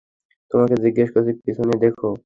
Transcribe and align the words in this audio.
তোমাকে 0.51 0.75
জিজ্ঞেস 0.83 1.09
করছি, 1.13 1.31
পিছনে 1.45 1.73
দেখো। 1.83 2.11